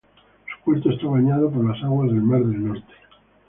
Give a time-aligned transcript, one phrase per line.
[0.57, 2.91] Su puerto está bañado por las aguas del Mar del Norte.